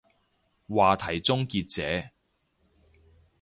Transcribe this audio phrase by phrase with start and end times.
[0.67, 2.11] 話題終結者